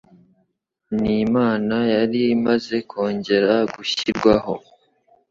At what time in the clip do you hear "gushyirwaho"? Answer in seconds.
3.73-4.53